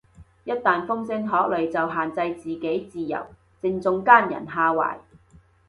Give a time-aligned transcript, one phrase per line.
[0.45, 3.27] 一但風聲鶴唳就限制自己自由，
[3.61, 4.97] 正中奸人下懷